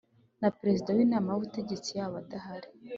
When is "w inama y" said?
0.97-1.37